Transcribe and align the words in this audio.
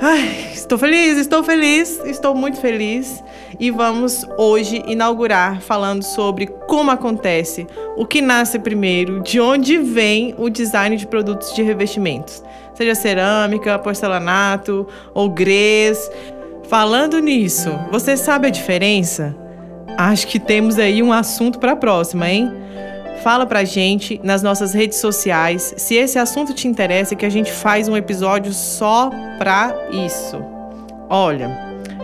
Ai, 0.00 0.52
estou 0.54 0.78
feliz, 0.78 1.18
estou 1.18 1.44
feliz, 1.44 2.00
estou 2.06 2.34
muito 2.34 2.58
feliz. 2.58 3.22
E 3.60 3.70
vamos 3.70 4.26
hoje 4.38 4.82
inaugurar 4.86 5.60
falando 5.60 6.02
sobre 6.02 6.46
como 6.66 6.90
acontece, 6.90 7.66
o 7.96 8.06
que 8.06 8.20
nasce 8.20 8.58
primeiro, 8.58 9.22
de 9.22 9.38
onde 9.38 9.76
vem 9.76 10.34
o 10.36 10.48
design 10.48 10.96
de 10.96 11.06
produtos 11.06 11.54
de 11.54 11.62
revestimentos 11.62 12.42
seja 12.80 12.94
cerâmica, 12.94 13.78
porcelanato 13.78 14.86
ou 15.12 15.28
grês. 15.28 16.10
Falando 16.68 17.18
nisso, 17.18 17.70
você 17.90 18.16
sabe 18.16 18.46
a 18.46 18.50
diferença? 18.50 19.36
Acho 19.98 20.26
que 20.26 20.38
temos 20.38 20.78
aí 20.78 21.02
um 21.02 21.12
assunto 21.12 21.58
para 21.58 21.72
a 21.72 21.76
próxima, 21.76 22.30
hein? 22.30 22.50
Fala 23.22 23.44
pra 23.44 23.64
gente 23.64 24.18
nas 24.24 24.42
nossas 24.42 24.72
redes 24.72 24.96
sociais 24.96 25.74
se 25.76 25.94
esse 25.94 26.18
assunto 26.18 26.54
te 26.54 26.66
interessa 26.66 27.14
que 27.14 27.26
a 27.26 27.30
gente 27.30 27.52
faz 27.52 27.86
um 27.86 27.96
episódio 27.96 28.54
só 28.54 29.10
pra 29.36 29.74
isso. 29.92 30.42
Olha, 31.06 31.50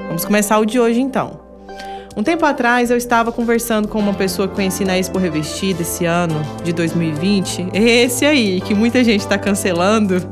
vamos 0.09 0.27
começar 0.27 0.59
o 0.59 0.67
de 0.67 0.79
hoje 0.79 1.01
então. 1.01 1.46
Um 2.17 2.23
tempo 2.23 2.47
atrás 2.47 2.91
eu 2.91 2.97
estava 2.97 3.31
conversando 3.31 3.89
com 3.89 3.99
uma 3.99 4.15
pessoa 4.15 4.49
que 4.49 4.55
conheci 4.55 4.87
na 4.87 4.97
Expo 4.97 5.19
Revestida 5.19 5.83
esse 5.83 6.07
ano, 6.07 6.35
de 6.65 6.73
2020, 6.73 7.69
esse 7.75 8.25
aí, 8.25 8.59
que 8.63 8.75
muita 8.75 9.05
gente 9.05 9.21
está 9.21 9.37
cancelando 9.37 10.27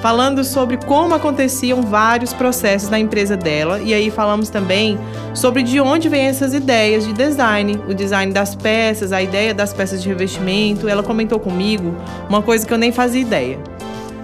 falando 0.00 0.42
sobre 0.42 0.78
como 0.78 1.14
aconteciam 1.14 1.82
vários 1.82 2.32
processos 2.32 2.88
na 2.88 2.98
empresa 2.98 3.36
dela. 3.36 3.80
E 3.80 3.92
aí 3.92 4.10
falamos 4.10 4.48
também 4.48 4.98
sobre 5.34 5.62
de 5.62 5.78
onde 5.78 6.08
vêm 6.08 6.24
essas 6.24 6.54
ideias 6.54 7.06
de 7.06 7.12
design, 7.12 7.78
o 7.86 7.92
design 7.92 8.32
das 8.32 8.54
peças, 8.54 9.12
a 9.12 9.20
ideia 9.20 9.52
das 9.52 9.74
peças 9.74 10.02
de 10.02 10.08
revestimento. 10.08 10.88
Ela 10.88 11.02
comentou 11.02 11.38
comigo 11.38 11.94
uma 12.30 12.40
coisa 12.40 12.66
que 12.66 12.72
eu 12.72 12.78
nem 12.78 12.92
fazia 12.92 13.20
ideia. 13.20 13.58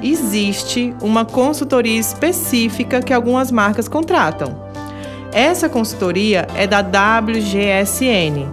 Existe 0.03 0.95
uma 1.03 1.27
consultoria 1.27 2.01
específica 2.01 3.03
que 3.03 3.13
algumas 3.13 3.51
marcas 3.51 3.87
contratam. 3.87 4.66
Essa 5.33 5.69
consultoria 5.69 6.47
é 6.57 6.67
da 6.67 6.81
WGSN. 6.81 8.47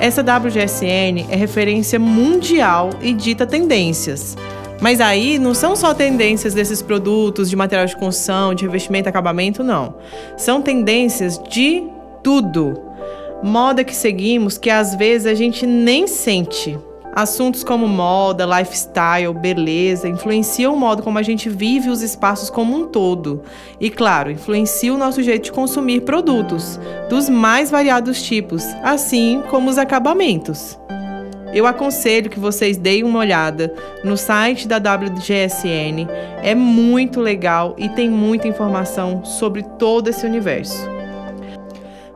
Essa 0.00 0.22
WGSN 0.22 1.26
é 1.30 1.36
referência 1.36 1.98
mundial 1.98 2.90
e 3.00 3.12
dita 3.12 3.46
tendências. 3.46 4.36
Mas 4.80 5.00
aí 5.00 5.38
não 5.38 5.54
são 5.54 5.76
só 5.76 5.94
tendências 5.94 6.54
desses 6.54 6.82
produtos 6.82 7.48
de 7.48 7.54
material 7.54 7.86
de 7.86 7.96
construção, 7.96 8.52
de 8.52 8.64
revestimento, 8.64 9.08
acabamento, 9.08 9.62
não. 9.62 9.94
São 10.36 10.60
tendências 10.60 11.40
de 11.48 11.84
tudo. 12.22 12.80
Moda 13.42 13.84
que 13.84 13.94
seguimos 13.94 14.58
que 14.58 14.70
às 14.70 14.96
vezes 14.96 15.26
a 15.26 15.34
gente 15.34 15.66
nem 15.66 16.08
sente. 16.08 16.76
Assuntos 17.14 17.62
como 17.62 17.86
moda, 17.86 18.46
lifestyle, 18.46 19.34
beleza 19.34 20.08
influenciam 20.08 20.74
o 20.74 20.78
modo 20.78 21.02
como 21.02 21.18
a 21.18 21.22
gente 21.22 21.50
vive 21.50 21.90
os 21.90 22.00
espaços 22.00 22.48
como 22.48 22.74
um 22.74 22.86
todo. 22.86 23.42
E, 23.78 23.90
claro, 23.90 24.30
influencia 24.30 24.94
o 24.94 24.96
nosso 24.96 25.22
jeito 25.22 25.44
de 25.44 25.52
consumir 25.52 26.00
produtos, 26.02 26.80
dos 27.10 27.28
mais 27.28 27.70
variados 27.70 28.22
tipos, 28.22 28.64
assim 28.82 29.42
como 29.50 29.68
os 29.68 29.76
acabamentos. 29.76 30.78
Eu 31.52 31.66
aconselho 31.66 32.30
que 32.30 32.40
vocês 32.40 32.78
deem 32.78 33.04
uma 33.04 33.18
olhada 33.18 33.74
no 34.02 34.16
site 34.16 34.66
da 34.66 34.78
WGSN. 34.78 36.08
É 36.42 36.54
muito 36.54 37.20
legal 37.20 37.74
e 37.76 37.90
tem 37.90 38.08
muita 38.08 38.48
informação 38.48 39.22
sobre 39.22 39.62
todo 39.62 40.08
esse 40.08 40.24
universo. 40.24 40.91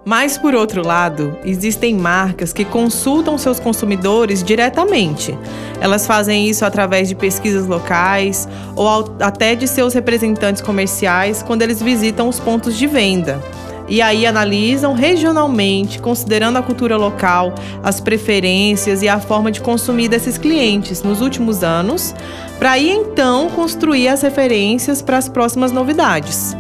Mas, 0.09 0.39
por 0.39 0.55
outro 0.55 0.87
lado, 0.87 1.37
existem 1.45 1.93
marcas 1.93 2.53
que 2.53 2.65
consultam 2.65 3.37
seus 3.37 3.59
consumidores 3.59 4.41
diretamente. 4.41 5.37
Elas 5.81 6.07
fazem 6.07 6.49
isso 6.49 6.65
através 6.65 7.09
de 7.09 7.17
pesquisas 7.17 7.67
locais 7.67 8.49
ou 8.77 8.89
até 9.19 9.57
de 9.57 9.67
seus 9.67 9.95
representantes 9.95 10.63
comerciais 10.63 11.43
quando 11.43 11.63
eles 11.63 11.83
visitam 11.83 12.29
os 12.29 12.39
pontos 12.39 12.79
de 12.79 12.87
venda 12.87 13.43
e 13.89 14.03
aí 14.03 14.27
analisam 14.27 14.95
regionalmente, 14.95 16.01
considerando 16.01 16.57
a 16.57 16.63
cultura 16.63 16.97
local, 16.97 17.55
as 17.83 18.01
preferências 18.01 19.03
e 19.03 19.09
a 19.09 19.21
forma 19.21 19.51
de 19.51 19.61
consumir 19.61 20.09
desses 20.09 20.37
clientes 20.37 21.03
nos 21.03 21.21
últimos 21.21 21.63
anos, 21.63 22.15
para 22.59 22.73
aí 22.73 22.91
então 22.91 23.49
construir 23.51 24.09
as 24.09 24.23
referências 24.23 25.03
para 25.03 25.19
as 25.19 25.29
próximas 25.29 25.71
novidades. 25.71 26.57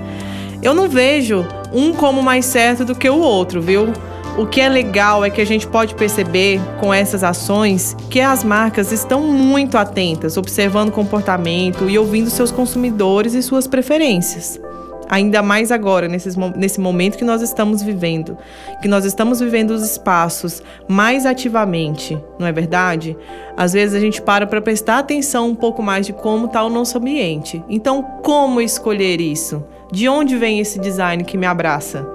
Eu 0.62 0.74
não 0.74 0.88
vejo 0.88 1.46
um 1.76 1.92
como 1.92 2.22
mais 2.22 2.46
certo 2.46 2.84
do 2.84 2.94
que 2.94 3.08
o 3.08 3.18
outro, 3.18 3.60
viu? 3.60 3.92
O 4.38 4.46
que 4.46 4.60
é 4.60 4.68
legal 4.68 5.24
é 5.24 5.30
que 5.30 5.40
a 5.40 5.46
gente 5.46 5.66
pode 5.66 5.94
perceber 5.94 6.60
com 6.80 6.92
essas 6.92 7.22
ações 7.22 7.96
que 8.10 8.20
as 8.20 8.42
marcas 8.42 8.92
estão 8.92 9.22
muito 9.22 9.78
atentas, 9.78 10.36
observando 10.36 10.88
o 10.88 10.92
comportamento 10.92 11.88
e 11.88 11.98
ouvindo 11.98 12.28
seus 12.30 12.50
consumidores 12.50 13.34
e 13.34 13.42
suas 13.42 13.66
preferências 13.66 14.60
ainda 15.08 15.42
mais 15.42 15.70
agora, 15.70 16.08
nesse 16.08 16.80
momento 16.80 17.16
que 17.16 17.24
nós 17.24 17.42
estamos 17.42 17.82
vivendo, 17.82 18.36
que 18.82 18.88
nós 18.88 19.04
estamos 19.04 19.40
vivendo 19.40 19.70
os 19.70 19.82
espaços 19.82 20.62
mais 20.88 21.24
ativamente, 21.24 22.20
não 22.38 22.46
é 22.46 22.52
verdade? 22.52 23.16
Às 23.56 23.72
vezes 23.72 23.94
a 23.94 24.00
gente 24.00 24.20
para 24.20 24.46
para 24.46 24.60
prestar 24.60 24.98
atenção 24.98 25.48
um 25.48 25.54
pouco 25.54 25.82
mais 25.82 26.06
de 26.06 26.12
como 26.12 26.46
está 26.46 26.62
o 26.64 26.68
nosso 26.68 26.98
ambiente. 26.98 27.62
Então, 27.68 28.02
como 28.22 28.60
escolher 28.60 29.20
isso? 29.20 29.62
De 29.92 30.08
onde 30.08 30.36
vem 30.36 30.58
esse 30.60 30.78
design 30.78 31.22
que 31.24 31.38
me 31.38 31.46
abraça? 31.46 32.06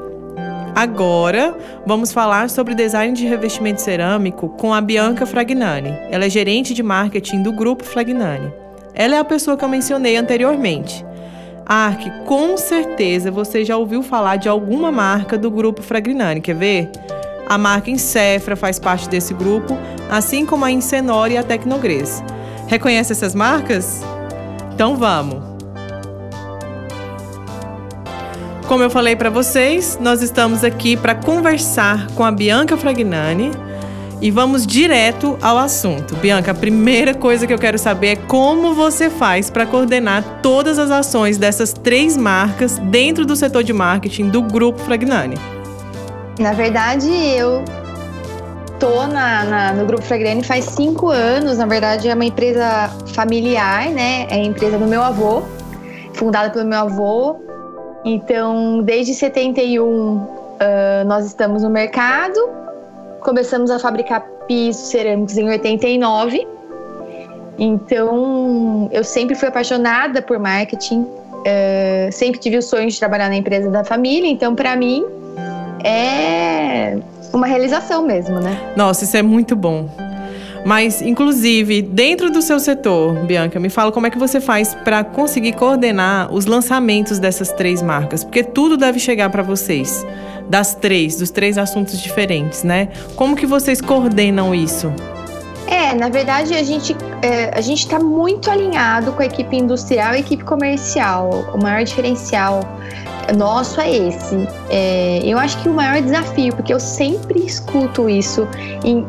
Agora, 0.76 1.58
vamos 1.86 2.12
falar 2.12 2.50
sobre 2.50 2.76
design 2.76 3.14
de 3.14 3.26
revestimento 3.26 3.82
cerâmico 3.82 4.50
com 4.50 4.74
a 4.74 4.82
Bianca 4.82 5.26
Fragnani. 5.26 5.94
Ela 6.10 6.26
é 6.26 6.30
gerente 6.30 6.74
de 6.74 6.82
marketing 6.84 7.44
do 7.44 7.52
grupo 7.52 7.84
Fragnani. 7.84 8.54
Ela 8.94 9.16
é 9.16 9.20
a 9.20 9.26
pessoa 9.26 9.58
que 9.58 9.64
eu 9.64 9.70
mencionei 9.70 10.16
anteriormente. 10.16 11.06
Ark, 11.66 12.10
com 12.26 12.58
certeza 12.58 13.32
você 13.32 13.64
já 13.64 13.78
ouviu 13.78 14.04
falar 14.04 14.36
de 14.36 14.50
alguma 14.50 14.92
marca 14.92 15.38
do 15.38 15.50
grupo 15.50 15.82
Fragrinani, 15.82 16.42
quer 16.42 16.56
ver? 16.56 16.90
A 17.48 17.58
marca 17.58 17.90
Incefra 17.92 18.56
faz 18.56 18.80
parte 18.80 19.08
desse 19.08 19.34
grupo, 19.34 19.78
assim 20.10 20.46
como 20.46 20.66
a 20.66 20.72
Incenor 20.72 21.32
e 21.32 21.38
a 21.38 21.44
Tecnogres. 21.44 22.24
Reconhece 22.68 23.12
essas 23.12 23.36
marcas? 23.36 24.02
Então 24.74 24.96
vamos! 24.96 25.51
Como 28.72 28.84
eu 28.86 28.90
falei 28.90 29.18
para 29.18 29.30
vocês, 29.30 30.00
nós 30.00 30.22
estamos 30.22 30.64
aqui 30.64 30.96
para 30.96 31.14
conversar 31.14 32.08
com 32.16 32.24
a 32.24 32.32
Bianca 32.32 32.78
Fragnani, 32.78 33.52
e 34.22 34.32
vamos 34.32 34.66
direto 34.66 35.38
ao 35.42 35.58
assunto. 35.58 36.16
Bianca, 36.16 36.52
a 36.52 36.54
primeira 36.54 37.14
coisa 37.14 37.46
que 37.46 37.54
eu 37.54 37.60
quero 37.60 37.78
saber 37.78 38.08
é 38.08 38.16
como 38.16 38.74
você 38.74 39.10
faz 39.10 39.50
para 39.50 39.66
coordenar 39.66 40.40
todas 40.42 40.80
as 40.80 40.90
ações 40.90 41.38
dessas 41.38 41.74
três 41.74 42.16
marcas 42.16 42.78
dentro 42.78 43.26
do 43.26 43.36
setor 43.36 43.62
de 43.62 43.74
marketing 43.74 44.30
do 44.30 44.42
Grupo 44.42 44.80
Fragnani. 44.80 45.36
Na 46.40 46.54
verdade, 46.54 47.10
eu 47.10 47.66
tô 48.80 49.06
na, 49.06 49.44
na, 49.44 49.74
no 49.74 49.86
Grupo 49.86 50.04
Fragrani 50.04 50.46
faz 50.46 50.64
cinco 50.64 51.10
anos. 51.10 51.58
Na 51.58 51.66
verdade, 51.66 52.08
é 52.08 52.14
uma 52.14 52.24
empresa 52.24 52.90
familiar, 53.08 53.90
né? 53.90 54.28
É 54.30 54.36
a 54.36 54.46
empresa 54.46 54.78
do 54.78 54.88
meu 54.88 55.04
avô, 55.04 55.44
fundada 56.14 56.50
pelo 56.52 56.70
meu 56.70 56.80
avô. 56.80 57.51
Então, 58.04 58.82
desde 58.84 59.14
71, 59.14 59.86
uh, 59.86 60.28
nós 61.06 61.26
estamos 61.26 61.64
no 61.64 61.70
mercado 61.70 62.62
começamos 63.22 63.72
a 63.72 63.80
fabricar 63.80 64.22
pisos 64.48 64.90
cerâmicos 64.90 65.38
em 65.38 65.48
89. 65.48 66.48
Então, 67.58 68.90
eu 68.92 69.04
sempre 69.04 69.36
fui 69.36 69.48
apaixonada 69.48 70.22
por 70.22 70.40
marketing, 70.40 71.02
uh, 71.02 72.12
sempre 72.12 72.40
tive 72.40 72.58
o 72.58 72.62
sonho 72.62 72.90
de 72.90 73.00
trabalhar 73.00 73.30
na 73.30 73.36
empresa 73.36 73.70
da 73.70 73.84
família. 73.84 74.28
Então, 74.28 74.56
para 74.56 74.76
mim, 74.76 75.06
é 75.84 76.98
uma 77.32 77.48
realização 77.48 78.04
mesmo, 78.06 78.40
né? 78.40 78.74
Nossa, 78.76 79.04
isso 79.04 79.16
é 79.16 79.22
muito 79.22 79.56
bom. 79.56 79.88
Mas, 80.66 81.02
inclusive, 81.02 81.82
dentro 81.82 82.30
do 82.30 82.42
seu 82.42 82.60
setor, 82.60 83.14
Bianca, 83.26 83.60
me 83.60 83.70
fala 83.70 83.92
como 83.92 84.08
é 84.08 84.10
que 84.10 84.20
você 84.20 84.40
faz 84.40 84.76
para 84.76 85.04
conseguir 85.04 85.54
coordenar 85.54 86.32
os 86.32 86.46
lançamentos 86.46 87.20
dessas 87.20 87.52
três 87.52 87.82
marcas, 87.82 88.24
porque 88.24 88.44
tudo 88.44 88.78
deve 88.78 89.00
chegar 89.00 89.30
para 89.30 89.42
vocês, 89.42 90.06
das 90.48 90.76
três, 90.76 91.16
dos 91.16 91.32
três 91.32 91.58
assuntos 91.58 92.00
diferentes, 92.00 92.64
né? 92.64 92.90
Como 93.16 93.36
que 93.36 93.46
vocês 93.46 93.82
coordenam 93.82 94.54
isso? 94.54 94.94
É, 95.68 95.96
na 95.96 96.10
verdade 96.10 96.54
a 96.54 96.64
gente 96.64 96.96
é, 97.22 97.50
a 97.58 97.62
gente 97.62 97.80
está 97.80 97.98
muito 97.98 98.52
alinhado 98.52 99.14
com 99.14 99.22
a 99.22 99.26
equipe 99.26 99.56
industrial 99.56 100.14
e 100.14 100.18
a 100.18 100.20
equipe 100.20 100.44
comercial. 100.44 101.30
O 101.54 101.58
maior 101.62 101.84
diferencial 101.84 102.62
nosso 103.38 103.80
é 103.80 103.90
esse. 103.90 104.48
É, 104.70 105.22
eu 105.24 105.38
acho 105.38 105.58
que 105.62 105.70
o 105.70 105.74
maior 105.74 106.02
desafio, 106.02 106.54
porque 106.56 106.74
eu 106.74 106.80
sempre 106.80 107.40
escuto 107.46 108.10
isso 108.10 108.48
em 108.84 109.08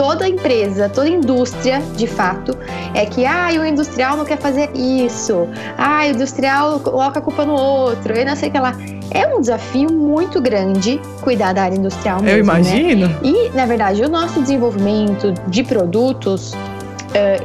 toda 0.00 0.26
empresa, 0.26 0.88
toda 0.88 1.10
indústria, 1.10 1.78
de 1.94 2.06
fato, 2.06 2.56
é 2.94 3.04
que 3.04 3.26
ah, 3.26 3.48
o 3.60 3.66
industrial 3.66 4.16
não 4.16 4.24
quer 4.24 4.38
fazer 4.38 4.70
isso, 4.74 5.46
ah, 5.76 6.00
o 6.06 6.10
industrial 6.14 6.80
coloca 6.80 7.18
a 7.18 7.22
culpa 7.22 7.44
no 7.44 7.52
outro, 7.52 8.16
e 8.16 8.24
não 8.24 8.34
sei 8.34 8.48
o 8.48 8.52
que 8.52 8.58
lá. 8.58 8.74
É 9.10 9.26
um 9.26 9.42
desafio 9.42 9.92
muito 9.92 10.40
grande 10.40 10.98
cuidar 11.20 11.52
da 11.52 11.64
área 11.64 11.76
industrial 11.76 12.22
mesmo, 12.22 12.30
Eu 12.30 12.46
né? 12.46 12.60
imagino. 12.60 13.08
Né? 13.08 13.16
E, 13.22 13.50
na 13.54 13.66
verdade, 13.66 14.02
o 14.02 14.08
nosso 14.08 14.40
desenvolvimento 14.40 15.34
de 15.48 15.62
produtos, 15.62 16.54
uh, 16.54 16.56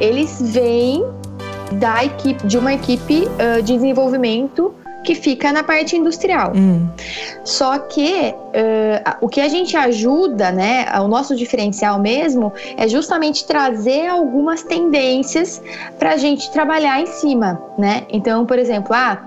eles 0.00 0.40
vêm 0.40 1.04
da 1.72 2.06
equipe, 2.06 2.46
de 2.46 2.56
uma 2.56 2.72
equipe 2.72 3.28
uh, 3.28 3.62
de 3.62 3.74
desenvolvimento 3.74 4.72
que 5.06 5.14
fica 5.14 5.52
na 5.52 5.62
parte 5.62 5.96
industrial. 5.96 6.52
Hum. 6.54 6.88
Só 7.44 7.78
que 7.78 8.34
uh, 8.34 9.16
o 9.20 9.28
que 9.28 9.40
a 9.40 9.48
gente 9.48 9.76
ajuda, 9.76 10.50
né, 10.50 10.86
o 11.00 11.06
nosso 11.06 11.36
diferencial 11.36 12.00
mesmo, 12.00 12.52
é 12.76 12.88
justamente 12.88 13.46
trazer 13.46 14.08
algumas 14.08 14.64
tendências 14.64 15.62
para 15.98 16.14
a 16.14 16.16
gente 16.16 16.50
trabalhar 16.50 17.00
em 17.00 17.06
cima, 17.06 17.62
né? 17.78 18.02
Então, 18.10 18.44
por 18.44 18.58
exemplo, 18.58 18.92
ah, 18.92 19.22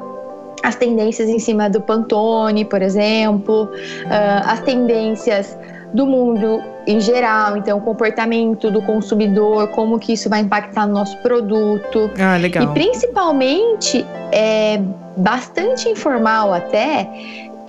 as 0.61 0.75
tendências 0.75 1.29
em 1.29 1.39
cima 1.39 1.69
do 1.69 1.79
Pantone, 1.79 2.65
por 2.65 2.81
exemplo, 2.81 3.63
uh, 3.63 4.41
as 4.45 4.59
tendências 4.59 5.57
do 5.93 6.05
mundo 6.05 6.61
em 6.89 6.99
geral, 6.99 7.55
então 7.55 7.77
o 7.77 7.81
comportamento 7.81 8.71
do 8.71 8.81
consumidor, 8.81 9.67
como 9.67 9.99
que 9.99 10.13
isso 10.13 10.27
vai 10.27 10.39
impactar 10.41 10.87
no 10.87 10.93
nosso 10.93 11.15
produto. 11.17 12.09
Ah, 12.19 12.35
legal. 12.35 12.63
E 12.63 12.67
principalmente 12.73 14.03
é 14.31 14.81
bastante 15.15 15.87
informal 15.87 16.51
até 16.51 17.07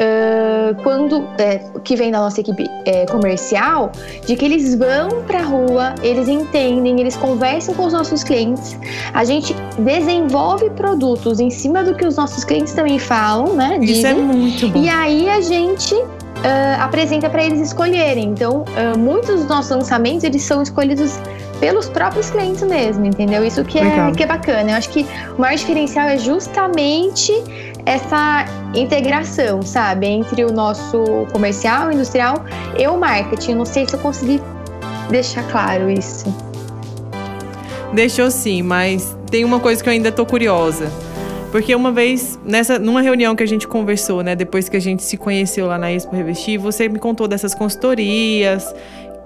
Uh, 0.01 0.75
quando 0.83 1.29
é, 1.37 1.61
que 1.85 1.95
vem 1.95 2.11
da 2.11 2.21
nossa 2.21 2.41
equipe 2.41 2.67
é, 2.87 3.05
comercial, 3.05 3.93
de 4.27 4.35
que 4.35 4.47
eles 4.47 4.75
vão 4.75 5.23
para 5.27 5.41
a 5.41 5.43
rua, 5.43 5.95
eles 6.03 6.27
entendem, 6.27 6.99
eles 6.99 7.19
conversam 7.19 7.75
com 7.75 7.85
os 7.85 7.93
nossos 7.93 8.25
clientes, 8.25 8.79
a 9.13 9.25
gente 9.27 9.55
desenvolve 9.79 10.71
produtos 10.71 11.39
em 11.39 11.51
cima 11.51 11.85
do 11.85 11.95
que 11.95 12.07
os 12.07 12.17
nossos 12.17 12.45
clientes 12.45 12.73
também 12.73 12.99
falam, 12.99 13.55
né? 13.55 13.79
Dizem, 13.79 13.95
Isso 13.95 14.07
é 14.07 14.15
muito 14.15 14.69
bom. 14.71 14.83
E 14.83 14.89
aí 14.89 15.29
a 15.29 15.43
gente 15.43 15.95
uh, 16.41 16.83
apresenta 16.83 17.29
para 17.29 17.43
eles 17.43 17.61
escolherem. 17.61 18.25
Então, 18.25 18.65
uh, 18.65 18.99
muitos 18.99 19.41
dos 19.41 19.47
nossos 19.47 19.71
lançamentos 19.71 20.25
eles 20.25 20.43
são 20.43 20.63
escolhidos 20.63 21.19
pelos 21.59 21.89
próprios 21.89 22.31
clientes 22.31 22.63
mesmo, 22.63 23.05
entendeu? 23.05 23.45
Isso 23.45 23.63
que 23.65 23.79
é, 23.79 24.11
que 24.13 24.23
é 24.23 24.27
bacana. 24.27 24.71
Eu 24.71 24.77
acho 24.77 24.89
que 24.89 25.07
o 25.37 25.41
maior 25.41 25.57
diferencial 25.57 26.09
é 26.09 26.17
justamente 26.17 27.33
essa 27.85 28.47
integração, 28.75 29.63
sabe, 29.63 30.07
entre 30.07 30.45
o 30.45 30.53
nosso 30.53 31.05
comercial, 31.33 31.93
industrial 31.93 32.45
e 32.79 32.87
o 32.87 32.97
marketing. 32.97 33.55
Não 33.55 33.67
sei 33.67 33.87
se 33.87 33.95
eu 33.95 34.01
consegui 34.01 34.41
deixar 35.11 35.43
claro 35.51 35.91
isso. 35.91 36.35
Deixou 37.93 38.31
sim, 38.31 38.63
mas 38.63 39.17
tem 39.31 39.45
uma 39.45 39.61
coisa 39.61 39.83
que 39.83 39.89
eu 39.89 39.93
ainda 39.93 40.13
tô 40.13 40.25
curiosa. 40.25 40.91
Porque 41.51 41.75
uma 41.75 41.91
vez, 41.91 42.39
nessa, 42.45 42.79
numa 42.79 43.01
reunião 43.01 43.35
que 43.35 43.43
a 43.43 43.47
gente 43.47 43.67
conversou, 43.67 44.23
né, 44.23 44.37
depois 44.37 44.69
que 44.69 44.77
a 44.77 44.81
gente 44.81 45.03
se 45.03 45.17
conheceu 45.17 45.67
lá 45.67 45.77
na 45.77 45.93
Expo 45.93 46.15
Revestir, 46.15 46.59
você 46.59 46.89
me 46.89 46.99
contou 46.99 47.27
dessas 47.27 47.55
consultorias 47.55 48.73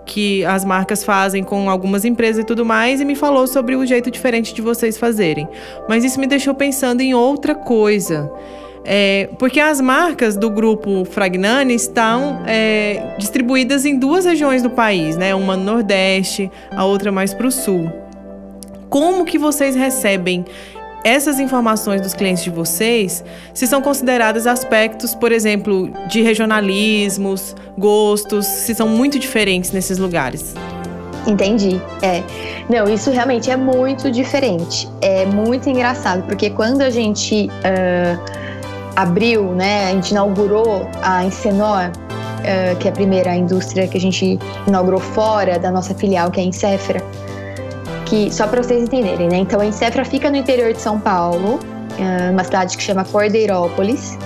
que 0.06 0.44
as 0.44 0.64
marcas 0.64 1.04
fazem 1.04 1.42
com 1.42 1.68
algumas 1.68 2.04
empresas 2.04 2.42
e 2.42 2.46
tudo 2.46 2.64
mais, 2.64 3.00
e 3.00 3.04
me 3.04 3.14
falou 3.14 3.46
sobre 3.46 3.74
o 3.74 3.86
jeito 3.86 4.10
diferente 4.10 4.54
de 4.54 4.60
vocês 4.60 4.98
fazerem. 4.98 5.48
Mas 5.88 6.04
isso 6.04 6.20
me 6.20 6.26
deixou 6.26 6.54
pensando 6.54 7.00
em 7.00 7.14
outra 7.14 7.54
coisa. 7.54 8.30
É, 8.86 9.30
porque 9.38 9.60
as 9.60 9.80
marcas 9.80 10.36
do 10.36 10.50
grupo 10.50 11.06
Fragnani 11.06 11.74
estão 11.74 12.42
é, 12.46 13.14
distribuídas 13.18 13.86
em 13.86 13.98
duas 13.98 14.26
regiões 14.26 14.62
do 14.62 14.68
país, 14.68 15.16
né? 15.16 15.34
Uma 15.34 15.56
no 15.56 15.64
Nordeste, 15.64 16.50
a 16.70 16.84
outra 16.84 17.10
mais 17.10 17.32
para 17.32 17.46
o 17.46 17.50
Sul. 17.50 17.90
Como 18.90 19.24
que 19.24 19.38
vocês 19.38 19.74
recebem 19.74 20.44
essas 21.04 21.38
informações 21.38 22.00
dos 22.00 22.14
clientes 22.14 22.42
de 22.42 22.50
vocês, 22.50 23.22
se 23.52 23.66
são 23.66 23.82
consideradas 23.82 24.46
aspectos, 24.46 25.14
por 25.14 25.30
exemplo, 25.30 25.90
de 26.08 26.22
regionalismos, 26.22 27.54
gostos, 27.76 28.46
se 28.46 28.74
são 28.74 28.88
muito 28.88 29.18
diferentes 29.18 29.70
nesses 29.70 29.98
lugares. 29.98 30.54
Entendi. 31.26 31.80
É. 32.02 32.22
Não, 32.68 32.88
isso 32.88 33.10
realmente 33.10 33.50
é 33.50 33.56
muito 33.56 34.10
diferente. 34.10 34.88
É 35.00 35.26
muito 35.26 35.68
engraçado, 35.68 36.22
porque 36.24 36.50
quando 36.50 36.80
a 36.82 36.90
gente 36.90 37.48
uh, 37.48 38.20
abriu, 38.96 39.52
né, 39.54 39.90
a 39.90 39.90
gente 39.92 40.10
inaugurou 40.10 40.88
a 41.02 41.24
Encenor, 41.24 41.90
uh, 41.90 42.76
que 42.78 42.88
é 42.88 42.90
a 42.90 42.94
primeira 42.94 43.34
indústria 43.34 43.86
que 43.86 43.96
a 43.96 44.00
gente 44.00 44.38
inaugurou 44.66 45.00
fora 45.00 45.58
da 45.58 45.70
nossa 45.70 45.94
filial, 45.94 46.30
que 46.30 46.40
é 46.40 46.42
a 46.42 46.46
Encefra, 46.46 47.02
que 48.14 48.32
só 48.32 48.46
para 48.46 48.62
vocês 48.62 48.82
entenderem, 48.82 49.28
né? 49.28 49.38
Então 49.38 49.60
a 49.60 49.66
Encefra 49.66 50.04
fica 50.04 50.30
no 50.30 50.36
interior 50.36 50.72
de 50.72 50.80
São 50.80 51.00
Paulo, 51.00 51.58
é 51.98 52.30
uma 52.30 52.44
cidade 52.44 52.76
que 52.76 52.82
chama 52.82 53.04
Cordeirópolis. 53.04 54.16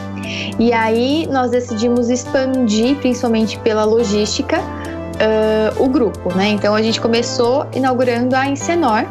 E 0.58 0.72
aí 0.72 1.26
nós 1.30 1.50
decidimos 1.50 2.10
expandir, 2.10 2.96
principalmente 2.96 3.58
pela 3.60 3.84
logística, 3.84 4.58
uh, 4.60 5.82
o 5.82 5.88
grupo, 5.88 6.34
né? 6.34 6.48
Então 6.48 6.74
a 6.74 6.82
gente 6.82 7.00
começou 7.00 7.66
inaugurando 7.74 8.36
a 8.36 8.46
Encenor 8.46 9.06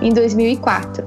em 0.00 0.10
2004. 0.10 1.06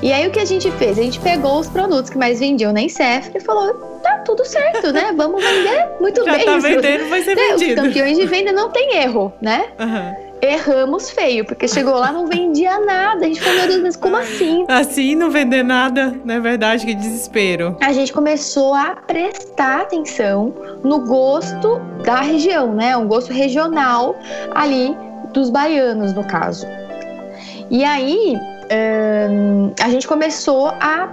E 0.00 0.12
aí 0.12 0.28
o 0.28 0.30
que 0.30 0.38
a 0.38 0.44
gente 0.44 0.70
fez? 0.72 0.98
A 0.98 1.02
gente 1.02 1.18
pegou 1.18 1.58
os 1.58 1.66
produtos 1.66 2.10
que 2.10 2.18
mais 2.18 2.38
vendiam 2.38 2.72
na 2.72 2.82
Encefra 2.82 3.38
e 3.38 3.40
falou: 3.40 3.74
tá 4.02 4.18
tudo 4.18 4.44
certo, 4.44 4.92
né? 4.92 5.12
Vamos 5.16 5.42
vender 5.42 5.88
muito 5.98 6.22
Já 6.24 6.32
bem. 6.32 6.44
Tá 6.44 6.58
vendendo, 6.58 7.08
vai 7.08 7.22
ser 7.22 7.34
né? 7.34 7.42
vendido. 7.50 7.80
Os 7.80 7.88
campeões 7.88 8.16
de 8.16 8.26
venda 8.26 8.52
não 8.52 8.70
tem 8.70 8.98
erro, 8.98 9.32
né? 9.42 9.64
Uhum 9.80 10.25
erramos 10.46 11.10
feio, 11.10 11.44
porque 11.44 11.68
chegou 11.68 11.94
lá 11.94 12.12
não 12.12 12.26
vendia 12.26 12.78
nada. 12.80 13.24
A 13.24 13.28
gente 13.28 13.40
falou, 13.40 13.58
meu 13.58 13.68
Deus, 13.68 13.82
mas 13.82 13.96
como 13.96 14.16
assim? 14.16 14.64
Assim, 14.68 15.14
não 15.14 15.30
vender 15.30 15.62
nada, 15.62 16.14
não 16.24 16.34
é 16.34 16.40
verdade? 16.40 16.86
Que 16.86 16.94
desespero. 16.94 17.76
A 17.80 17.92
gente 17.92 18.12
começou 18.12 18.74
a 18.74 18.96
prestar 18.96 19.82
atenção 19.82 20.54
no 20.82 21.00
gosto 21.00 21.80
da 22.04 22.20
região, 22.20 22.74
né? 22.74 22.96
Um 22.96 23.06
gosto 23.06 23.32
regional 23.32 24.16
ali 24.54 24.96
dos 25.32 25.50
baianos, 25.50 26.12
no 26.12 26.24
caso. 26.24 26.66
E 27.70 27.84
aí, 27.84 28.36
hum, 29.30 29.72
a 29.80 29.88
gente 29.88 30.06
começou 30.06 30.68
a 30.68 31.08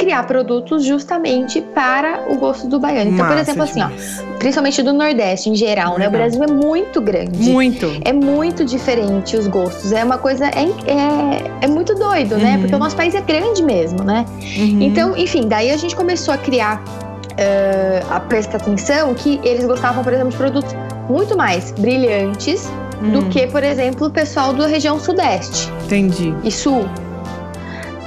criar 0.00 0.22
produtos 0.24 0.84
justamente 0.84 1.60
para 1.60 2.24
o 2.30 2.36
gosto 2.36 2.66
do 2.66 2.80
baiano. 2.80 3.12
Então, 3.12 3.26
Massa 3.26 3.34
por 3.34 3.40
exemplo, 3.40 3.62
assim, 3.62 3.82
ó, 3.82 4.38
principalmente 4.38 4.82
do 4.82 4.92
Nordeste 4.92 5.50
em 5.50 5.54
geral, 5.54 5.98
né? 5.98 6.08
O 6.08 6.10
Brasil 6.10 6.42
é 6.42 6.46
muito 6.46 7.00
grande. 7.00 7.50
Muito. 7.50 7.86
É 8.04 8.12
muito 8.12 8.64
diferente 8.64 9.36
os 9.36 9.46
gostos. 9.46 9.92
É 9.92 10.02
uma 10.02 10.18
coisa. 10.18 10.46
É, 10.46 10.62
é, 10.90 11.50
é 11.62 11.66
muito 11.66 11.94
doido, 11.94 12.36
né? 12.36 12.44
uhum. 12.44 12.50
né? 12.52 12.58
Porque 12.58 12.74
o 12.74 12.78
nosso 12.78 12.96
país 12.96 13.14
é 13.14 13.20
grande 13.20 13.62
mesmo, 13.62 14.02
né? 14.02 14.24
Uhum. 14.56 14.78
Então, 14.80 15.16
enfim, 15.16 15.46
daí 15.46 15.70
a 15.70 15.76
gente 15.76 15.94
começou 15.94 16.32
a 16.34 16.38
criar. 16.38 16.82
Uh, 17.30 18.12
a 18.12 18.20
prestar 18.20 18.58
atenção 18.58 19.14
que 19.14 19.40
eles 19.42 19.64
gostavam, 19.64 20.04
por 20.04 20.12
exemplo, 20.12 20.30
de 20.30 20.36
produtos 20.36 20.74
muito 21.08 21.34
mais 21.34 21.70
brilhantes 21.70 22.68
do 23.00 23.20
hum. 23.20 23.28
que, 23.30 23.46
por 23.46 23.64
exemplo, 23.64 24.08
o 24.08 24.10
pessoal 24.10 24.52
da 24.52 24.66
região 24.66 25.00
sudeste. 25.00 25.70
Entendi. 25.86 26.34
E 26.44 26.50
sul. 26.50 26.82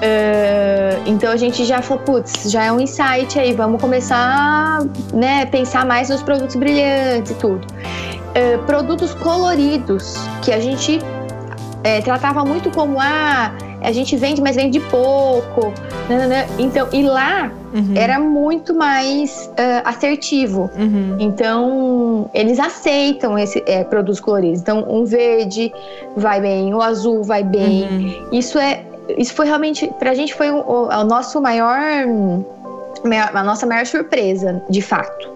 Uh, 0.03 0.82
então 1.05 1.31
a 1.31 1.37
gente 1.37 1.65
já 1.65 1.81
falou, 1.81 2.03
putz, 2.03 2.49
já 2.51 2.63
é 2.65 2.71
um 2.71 2.79
insight 2.79 3.37
aí, 3.39 3.53
vamos 3.53 3.81
começar 3.81 4.83
né, 5.13 5.45
pensar 5.45 5.85
mais 5.85 6.09
nos 6.09 6.21
produtos 6.21 6.55
brilhantes 6.55 7.31
e 7.31 7.35
tudo. 7.35 7.65
Uh, 7.65 8.63
produtos 8.65 9.13
coloridos, 9.13 10.15
que 10.41 10.51
a 10.51 10.59
gente 10.59 10.99
é, 11.83 12.01
tratava 12.01 12.43
muito 12.45 12.71
como 12.71 12.97
ah, 12.99 13.51
a 13.81 13.91
gente 13.91 14.15
vende, 14.15 14.41
mas 14.41 14.55
vende 14.55 14.79
pouco. 14.79 15.73
Né, 16.09 16.17
né, 16.17 16.27
né. 16.27 16.47
Então, 16.57 16.87
e 16.93 17.03
lá 17.03 17.51
uhum. 17.73 17.93
era 17.95 18.19
muito 18.19 18.73
mais 18.73 19.51
uh, 19.51 19.81
assertivo. 19.83 20.71
Uhum. 20.77 21.17
Então, 21.19 22.29
eles 22.33 22.59
aceitam 22.59 23.37
esse 23.37 23.61
é, 23.67 23.83
produtos 23.83 24.21
coloridos. 24.21 24.61
Então, 24.61 24.85
um 24.89 25.03
verde 25.03 25.71
vai 26.15 26.39
bem, 26.39 26.73
o 26.73 26.81
azul 26.81 27.23
vai 27.23 27.43
bem. 27.43 27.83
Uhum. 27.83 28.29
Isso 28.31 28.57
é 28.57 28.82
isso 29.17 29.33
foi 29.33 29.45
realmente, 29.45 29.87
pra 29.99 30.13
gente, 30.13 30.33
foi 30.33 30.51
o, 30.51 30.87
o 30.89 31.03
nosso 31.03 31.41
maior, 31.41 31.79
a 33.33 33.43
nossa 33.43 33.65
maior 33.65 33.85
surpresa, 33.85 34.61
de 34.69 34.81
fato. 34.81 35.31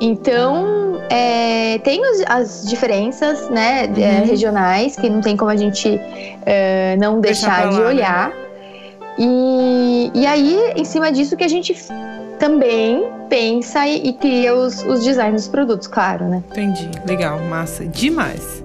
Então, 0.00 1.00
é, 1.10 1.78
tem 1.78 2.00
os, 2.00 2.22
as 2.26 2.64
diferenças, 2.68 3.50
né, 3.50 3.86
uhum. 3.86 4.02
é, 4.02 4.24
regionais, 4.24 4.96
que 4.96 5.10
não 5.10 5.20
tem 5.20 5.36
como 5.36 5.50
a 5.50 5.56
gente 5.56 6.00
é, 6.46 6.96
não 6.98 7.20
deixar 7.20 7.68
de 7.68 7.78
né? 7.78 7.86
olhar. 7.86 8.28
Né? 8.30 8.34
E, 9.18 10.10
e 10.14 10.26
aí, 10.26 10.72
em 10.76 10.84
cima 10.84 11.12
disso, 11.12 11.36
que 11.36 11.44
a 11.44 11.48
gente 11.48 11.74
também 12.38 13.06
pensa 13.28 13.86
e, 13.86 14.08
e 14.08 14.12
cria 14.14 14.54
os, 14.54 14.82
os 14.84 15.04
designs 15.04 15.42
dos 15.42 15.48
produtos, 15.48 15.86
claro, 15.86 16.26
né? 16.26 16.42
Entendi. 16.50 16.90
Legal, 17.06 17.38
massa. 17.40 17.84
Demais. 17.84 18.62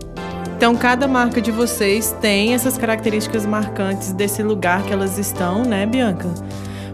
Então, 0.55 0.73
cada 0.73 1.05
marca 1.05 1.41
de 1.41 1.51
vocês 1.51 2.15
tem 2.21 2.53
essas 2.53 2.77
características 2.77 3.45
marcantes 3.45 4.13
desse 4.13 4.41
lugar 4.41 4.83
que 4.83 4.93
elas 4.93 5.17
estão, 5.17 5.63
né, 5.65 5.85
Bianca? 5.85 6.29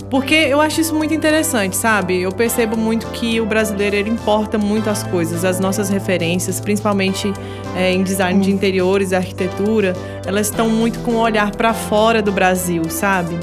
Porque 0.10 0.34
eu 0.34 0.60
acho 0.60 0.82
isso 0.82 0.96
muito 0.96 1.14
interessante, 1.14 1.76
sabe? 1.76 2.20
Eu 2.20 2.32
percebo 2.32 2.76
muito 2.76 3.06
que 3.12 3.40
o 3.40 3.46
brasileiro 3.46 3.96
ele 3.96 4.10
importa 4.10 4.58
muito 4.58 4.90
as 4.90 5.04
coisas, 5.04 5.46
as 5.46 5.60
nossas 5.60 5.90
referências, 5.90 6.60
principalmente 6.60 7.32
é, 7.76 7.94
em 7.94 8.04
design 8.04 8.42
de 8.42 8.52
interiores 8.52 9.14
arquitetura, 9.14 9.96
elas 10.26 10.48
estão 10.48 10.68
muito 10.68 11.00
com 11.00 11.12
o 11.12 11.20
olhar 11.20 11.52
para 11.56 11.72
fora 11.72 12.20
do 12.20 12.32
Brasil, 12.32 12.90
sabe? 12.90 13.38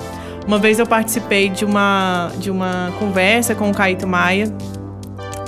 Uma 0.47 0.59
vez 0.59 0.81
eu 0.81 0.87
participei 0.87 1.49
de 1.49 1.65
uma, 1.65 2.33
de 2.39 2.51
uma 2.51 2.93
conversa 2.99 3.55
com 3.55 3.71
o 3.71 3.73
Caíto 3.73 4.07
Maia, 4.07 4.53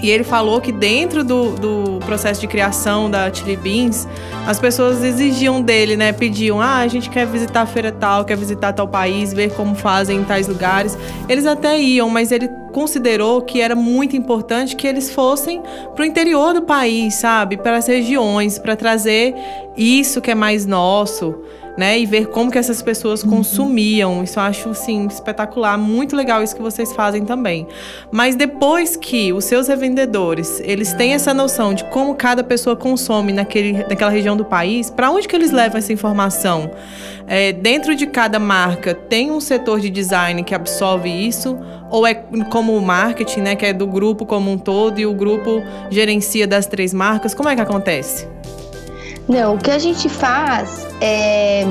e 0.02 0.10
ele 0.10 0.24
falou 0.24 0.60
que 0.60 0.72
dentro 0.72 1.22
do, 1.22 1.50
do 1.56 1.98
processo 2.04 2.40
de 2.40 2.46
criação 2.46 3.10
da 3.10 3.32
Chili 3.32 3.56
Beans, 3.56 4.08
as 4.46 4.58
pessoas 4.58 5.02
exigiam 5.04 5.60
dele, 5.60 5.96
né? 5.96 6.12
Pediam, 6.12 6.60
ah, 6.60 6.78
a 6.78 6.88
gente 6.88 7.10
quer 7.10 7.26
visitar 7.26 7.62
a 7.62 7.66
feira 7.66 7.92
tal, 7.92 8.24
quer 8.24 8.36
visitar 8.36 8.72
tal 8.72 8.88
país, 8.88 9.32
ver 9.32 9.52
como 9.52 9.74
fazem 9.74 10.18
em 10.18 10.24
tais 10.24 10.48
lugares. 10.48 10.96
Eles 11.28 11.46
até 11.46 11.78
iam, 11.78 12.08
mas 12.08 12.32
ele 12.32 12.48
considerou 12.72 13.42
que 13.42 13.60
era 13.60 13.74
muito 13.74 14.16
importante 14.16 14.76
que 14.76 14.86
eles 14.86 15.10
fossem 15.10 15.62
para 15.94 16.02
o 16.02 16.06
interior 16.06 16.54
do 16.54 16.62
país, 16.62 17.14
sabe? 17.14 17.56
Para 17.56 17.76
as 17.76 17.86
regiões, 17.86 18.58
para 18.58 18.76
trazer 18.76 19.34
isso 19.76 20.20
que 20.20 20.30
é 20.30 20.34
mais 20.34 20.66
nosso 20.66 21.34
né? 21.80 21.98
E 21.98 22.04
ver 22.04 22.26
como 22.26 22.50
que 22.50 22.58
essas 22.58 22.82
pessoas 22.82 23.24
uhum. 23.24 23.30
consumiam. 23.30 24.22
Isso 24.22 24.38
eu 24.38 24.42
acho, 24.42 24.68
assim, 24.68 25.06
espetacular. 25.06 25.78
Muito 25.78 26.14
legal 26.14 26.42
isso 26.42 26.54
que 26.54 26.60
vocês 26.60 26.92
fazem 26.92 27.24
também. 27.24 27.66
Mas 28.12 28.36
depois 28.36 28.98
que 28.98 29.32
os 29.32 29.46
seus 29.46 29.66
revendedores, 29.66 30.60
eles 30.62 30.92
têm 30.92 31.14
essa 31.14 31.32
noção 31.32 31.72
de 31.72 31.82
como 31.84 32.14
cada 32.14 32.44
pessoa 32.44 32.76
consome 32.76 33.32
naquele, 33.32 33.72
naquela 33.72 34.10
região 34.10 34.36
do 34.36 34.44
país, 34.44 34.90
para 34.90 35.10
onde 35.10 35.26
que 35.26 35.34
eles 35.34 35.52
levam 35.52 35.78
essa 35.78 35.90
informação? 35.90 36.70
É, 37.26 37.50
dentro 37.50 37.94
de 37.94 38.06
cada 38.06 38.38
marca, 38.38 38.94
tem 38.94 39.30
um 39.30 39.40
setor 39.40 39.80
de 39.80 39.88
design 39.88 40.44
que 40.44 40.54
absorve 40.54 41.08
isso? 41.08 41.58
Ou 41.88 42.06
é 42.06 42.12
como 42.50 42.76
o 42.76 42.82
marketing, 42.82 43.40
né? 43.40 43.56
Que 43.56 43.64
é 43.64 43.72
do 43.72 43.86
grupo 43.86 44.26
como 44.26 44.50
um 44.50 44.58
todo 44.58 45.00
e 45.00 45.06
o 45.06 45.14
grupo 45.14 45.62
gerencia 45.88 46.46
das 46.46 46.66
três 46.66 46.92
marcas? 46.92 47.32
Como 47.32 47.48
é 47.48 47.56
que 47.56 47.62
acontece? 47.62 48.28
Não, 49.28 49.54
o 49.54 49.58
que 49.58 49.70
a 49.70 49.78
gente 49.78 50.08
faz 50.08 50.86
é, 51.00 51.62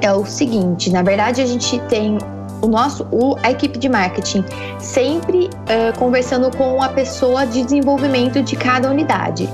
é 0.00 0.12
o 0.12 0.24
seguinte: 0.24 0.90
na 0.90 1.02
verdade, 1.02 1.40
a 1.40 1.46
gente 1.46 1.78
tem 1.82 2.18
o 2.60 2.68
nosso, 2.68 3.06
o, 3.10 3.36
a 3.42 3.50
equipe 3.50 3.78
de 3.78 3.88
marketing 3.88 4.44
sempre 4.78 5.46
uh, 5.46 5.98
conversando 5.98 6.56
com 6.56 6.82
a 6.82 6.88
pessoa 6.88 7.44
de 7.44 7.62
desenvolvimento 7.62 8.42
de 8.42 8.56
cada 8.56 8.90
unidade. 8.90 9.48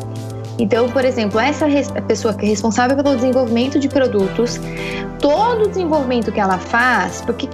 Então, 0.59 0.89
por 0.89 1.05
exemplo, 1.05 1.39
essa 1.39 1.67
pessoa 2.07 2.35
que 2.35 2.45
é 2.45 2.49
responsável 2.49 2.97
pelo 2.97 3.15
desenvolvimento 3.15 3.79
de 3.79 3.89
produtos, 3.89 4.61
todo 5.21 5.65
o 5.65 5.69
desenvolvimento 5.69 6.33
que 6.33 6.41
ela 6.41 6.59
faz, 6.59 7.21
porque 7.21 7.49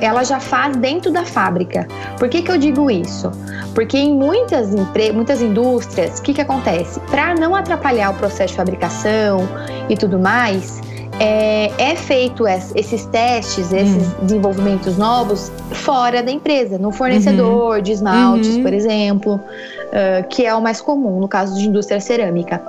ela 0.00 0.24
já 0.24 0.40
faz 0.40 0.76
dentro 0.76 1.10
da 1.10 1.24
fábrica. 1.24 1.86
Por 2.18 2.28
que, 2.28 2.42
que 2.42 2.50
eu 2.50 2.58
digo 2.58 2.90
isso? 2.90 3.30
Porque 3.74 3.96
em 3.96 4.14
muitas, 4.14 4.74
muitas 5.14 5.40
indústrias, 5.40 6.18
o 6.18 6.22
que, 6.22 6.34
que 6.34 6.40
acontece? 6.40 6.98
Para 7.10 7.34
não 7.34 7.54
atrapalhar 7.54 8.10
o 8.10 8.14
processo 8.14 8.52
de 8.52 8.56
fabricação 8.56 9.48
e 9.88 9.96
tudo 9.96 10.18
mais, 10.18 10.80
é, 11.20 11.70
é, 11.76 11.96
feito 11.96 12.48
esses 12.48 13.04
testes, 13.06 13.72
esses 13.72 14.08
hum. 14.08 14.14
desenvolvimentos 14.22 14.96
novos 14.96 15.52
fora 15.72 16.22
da 16.22 16.30
empresa, 16.30 16.78
no 16.78 16.90
fornecedor 16.90 17.76
uhum. 17.76 17.82
de 17.82 17.92
esmaltes, 17.92 18.56
uhum. 18.56 18.62
por 18.62 18.72
exemplo, 18.72 19.34
uh, 19.34 20.26
que 20.28 20.46
é 20.46 20.54
o 20.54 20.62
mais 20.62 20.80
comum 20.80 21.20
no 21.20 21.28
caso 21.28 21.58
de 21.58 21.68
indústria 21.68 22.00
cerâmica. 22.00 22.62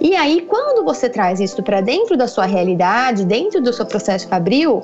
E 0.00 0.14
aí, 0.14 0.42
quando 0.42 0.84
você 0.84 1.08
traz 1.08 1.40
isso 1.40 1.62
para 1.62 1.80
dentro 1.80 2.14
da 2.14 2.28
sua 2.28 2.44
realidade, 2.44 3.24
dentro 3.24 3.62
do 3.62 3.72
seu 3.72 3.86
processo 3.86 4.28
fabril, 4.28 4.82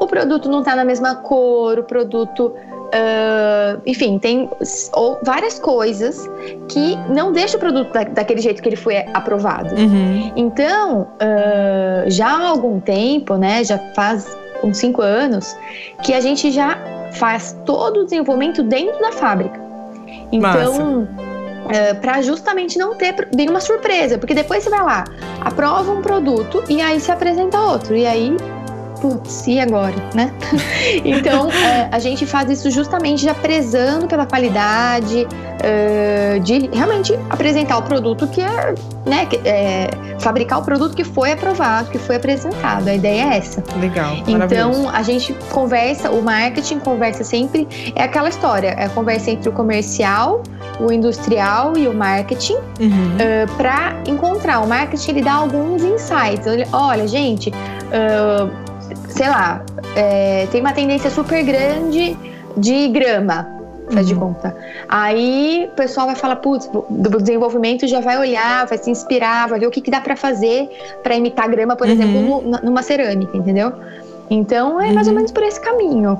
o 0.00 0.06
produto 0.06 0.48
não 0.48 0.60
está 0.60 0.74
na 0.74 0.84
mesma 0.84 1.14
cor, 1.16 1.78
o 1.78 1.84
produto 1.84 2.52
Uh, 2.90 3.80
enfim, 3.86 4.18
tem 4.18 4.50
ou, 4.94 5.16
várias 5.22 5.60
coisas 5.60 6.28
que 6.66 6.96
não 7.08 7.30
deixam 7.30 7.56
o 7.56 7.60
produto 7.60 7.92
da, 7.92 8.02
daquele 8.02 8.40
jeito 8.40 8.60
que 8.60 8.68
ele 8.68 8.74
foi 8.74 8.96
aprovado. 9.14 9.76
Uhum. 9.76 10.32
Então, 10.34 11.02
uh, 11.02 12.10
já 12.10 12.26
há 12.26 12.48
algum 12.48 12.80
tempo, 12.80 13.36
né, 13.36 13.62
já 13.62 13.78
faz 13.94 14.36
uns 14.64 14.78
cinco 14.78 15.02
anos, 15.02 15.56
que 16.02 16.12
a 16.12 16.20
gente 16.20 16.50
já 16.50 16.76
faz 17.12 17.56
todo 17.64 18.00
o 18.00 18.04
desenvolvimento 18.04 18.60
dentro 18.64 19.00
da 19.00 19.12
fábrica. 19.12 19.60
Então, 20.32 21.02
uh, 21.02 22.00
para 22.00 22.22
justamente 22.22 22.76
não 22.76 22.96
ter 22.96 23.28
nenhuma 23.32 23.60
surpresa, 23.60 24.18
porque 24.18 24.34
depois 24.34 24.64
você 24.64 24.70
vai 24.70 24.82
lá, 24.82 25.04
aprova 25.40 25.92
um 25.92 26.02
produto 26.02 26.64
e 26.68 26.80
aí 26.82 26.98
se 26.98 27.12
apresenta 27.12 27.56
outro, 27.60 27.94
e 27.94 28.04
aí 28.04 28.36
putz, 29.00 29.46
e 29.46 29.58
agora, 29.60 29.94
né? 30.14 30.32
então, 31.04 31.50
é, 31.50 31.88
a 31.90 31.98
gente 31.98 32.26
faz 32.26 32.50
isso 32.50 32.70
justamente 32.70 33.22
já 33.22 33.34
prezando 33.34 34.06
pela 34.06 34.26
qualidade, 34.26 35.26
de 36.42 36.70
realmente 36.72 37.12
apresentar 37.28 37.76
o 37.76 37.82
produto 37.82 38.26
que 38.26 38.40
é, 38.40 38.74
né, 39.04 39.26
que, 39.26 39.36
é, 39.44 39.90
fabricar 40.18 40.58
o 40.58 40.62
produto 40.62 40.94
que 40.94 41.04
foi 41.04 41.32
aprovado, 41.32 41.90
que 41.90 41.98
foi 41.98 42.16
apresentado. 42.16 42.88
A 42.88 42.94
ideia 42.94 43.34
é 43.34 43.36
essa. 43.38 43.62
Legal. 43.78 44.16
Então, 44.26 44.88
a 44.88 45.02
gente 45.02 45.34
conversa, 45.50 46.10
o 46.10 46.22
marketing 46.22 46.78
conversa 46.78 47.24
sempre, 47.24 47.68
é 47.94 48.02
aquela 48.02 48.28
história, 48.28 48.68
é 48.68 48.86
a 48.86 48.88
conversa 48.88 49.30
entre 49.30 49.48
o 49.48 49.52
comercial, 49.52 50.42
o 50.78 50.92
industrial 50.92 51.76
e 51.76 51.86
o 51.86 51.94
marketing 51.94 52.54
uhum. 52.54 53.16
uh, 53.16 53.56
para 53.56 53.94
encontrar. 54.06 54.60
O 54.60 54.66
marketing 54.66 55.10
ele 55.10 55.22
dá 55.22 55.34
alguns 55.34 55.82
insights. 55.82 56.46
Olha, 56.72 57.06
gente, 57.06 57.50
uh, 57.50 58.69
sei 59.08 59.28
lá, 59.28 59.64
é, 59.96 60.46
tem 60.50 60.60
uma 60.60 60.72
tendência 60.72 61.10
super 61.10 61.42
grande 61.42 62.16
de 62.56 62.88
grama, 62.88 63.46
faz 63.90 64.06
uhum. 64.06 64.14
de 64.14 64.20
conta. 64.20 64.56
Aí 64.88 65.68
o 65.72 65.76
pessoal 65.76 66.06
vai 66.06 66.16
falar, 66.16 66.36
putz, 66.36 66.68
do 66.68 67.18
desenvolvimento 67.18 67.86
já 67.86 68.00
vai 68.00 68.18
olhar, 68.18 68.66
vai 68.66 68.78
se 68.78 68.90
inspirar, 68.90 69.48
vai 69.48 69.60
ver 69.60 69.66
o 69.66 69.70
que, 69.70 69.80
que 69.80 69.90
dá 69.90 70.00
para 70.00 70.16
fazer 70.16 70.68
para 71.02 71.14
imitar 71.14 71.48
grama, 71.48 71.76
por 71.76 71.86
uhum. 71.86 71.92
exemplo, 71.92 72.42
numa 72.62 72.82
cerâmica, 72.82 73.36
entendeu? 73.36 73.72
Então 74.28 74.80
é 74.80 74.92
mais 74.92 75.06
ou 75.06 75.12
uhum. 75.12 75.16
menos 75.18 75.32
por 75.32 75.42
esse 75.42 75.60
caminho. 75.60 76.18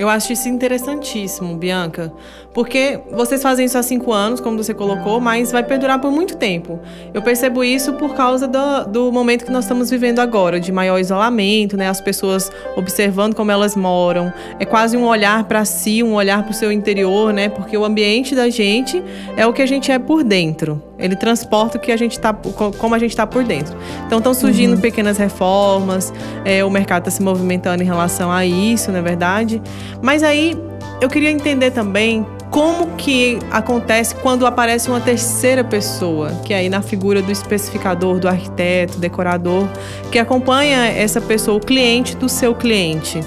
Eu 0.00 0.08
acho 0.08 0.32
isso 0.32 0.48
interessantíssimo, 0.48 1.54
Bianca, 1.56 2.10
porque 2.54 3.00
vocês 3.12 3.42
fazem 3.42 3.66
isso 3.66 3.76
há 3.76 3.82
cinco 3.82 4.14
anos, 4.14 4.40
como 4.40 4.56
você 4.56 4.72
colocou, 4.72 5.20
mas 5.20 5.52
vai 5.52 5.62
perdurar 5.62 6.00
por 6.00 6.10
muito 6.10 6.38
tempo. 6.38 6.80
Eu 7.12 7.20
percebo 7.20 7.62
isso 7.62 7.92
por 7.92 8.14
causa 8.14 8.48
do, 8.48 8.84
do 8.86 9.12
momento 9.12 9.44
que 9.44 9.52
nós 9.52 9.64
estamos 9.64 9.90
vivendo 9.90 10.20
agora, 10.20 10.58
de 10.58 10.72
maior 10.72 10.98
isolamento, 10.98 11.76
né? 11.76 11.90
As 11.90 12.00
pessoas 12.00 12.50
observando 12.78 13.34
como 13.34 13.50
elas 13.50 13.76
moram. 13.76 14.32
É 14.58 14.64
quase 14.64 14.96
um 14.96 15.04
olhar 15.04 15.44
para 15.44 15.66
si, 15.66 16.02
um 16.02 16.14
olhar 16.14 16.44
para 16.44 16.52
o 16.52 16.54
seu 16.54 16.72
interior, 16.72 17.30
né? 17.30 17.50
Porque 17.50 17.76
o 17.76 17.84
ambiente 17.84 18.34
da 18.34 18.48
gente 18.48 19.04
é 19.36 19.46
o 19.46 19.52
que 19.52 19.60
a 19.60 19.66
gente 19.66 19.92
é 19.92 19.98
por 19.98 20.24
dentro. 20.24 20.82
Ele 20.98 21.16
transporta 21.16 21.78
o 21.78 21.80
que 21.80 21.90
a 21.90 21.96
gente 21.96 22.18
tá, 22.20 22.32
como 22.32 22.94
a 22.94 22.98
gente 22.98 23.10
está 23.10 23.26
por 23.26 23.42
dentro. 23.42 23.76
Então 24.06 24.18
estão 24.18 24.34
surgindo 24.34 24.74
uhum. 24.74 24.80
pequenas 24.80 25.16
reformas, 25.16 26.12
é, 26.44 26.64
o 26.64 26.70
mercado 26.70 27.02
está 27.02 27.10
se 27.10 27.22
movimentando 27.22 27.82
em 27.82 27.86
relação 27.86 28.30
a 28.30 28.44
isso, 28.44 28.92
na 28.92 28.98
é 28.98 29.02
verdade. 29.02 29.62
Mas 30.02 30.22
aí 30.22 30.56
eu 31.00 31.08
queria 31.08 31.30
entender 31.30 31.70
também 31.70 32.26
como 32.50 32.88
que 32.96 33.38
acontece 33.50 34.14
quando 34.16 34.44
aparece 34.44 34.90
uma 34.90 35.00
terceira 35.00 35.62
pessoa, 35.62 36.32
que 36.44 36.52
é 36.52 36.58
aí 36.58 36.68
na 36.68 36.82
figura 36.82 37.22
do 37.22 37.30
especificador, 37.30 38.18
do 38.18 38.28
arquiteto, 38.28 38.98
decorador, 38.98 39.68
que 40.10 40.18
acompanha 40.18 40.86
essa 40.86 41.20
pessoa, 41.20 41.56
o 41.56 41.60
cliente 41.60 42.16
do 42.16 42.28
seu 42.28 42.54
cliente. 42.54 43.20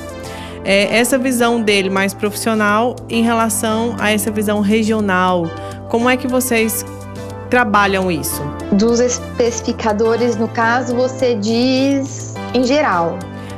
É 0.65 0.97
essa 0.97 1.17
visão 1.17 1.61
dele 1.61 1.89
mais 1.89 2.13
profissional 2.13 2.95
em 3.09 3.23
relação 3.23 3.95
a 3.99 4.11
essa 4.11 4.29
visão 4.29 4.61
regional. 4.61 5.49
Como 5.89 6.09
é 6.09 6.15
que 6.15 6.27
vocês 6.27 6.85
trabalham 7.49 8.11
isso? 8.11 8.41
Dos 8.71 8.99
especificadores, 8.99 10.35
no 10.35 10.47
caso, 10.47 10.95
você 10.95 11.35
diz 11.35 12.33
em 12.53 12.63
geral. 12.63 13.17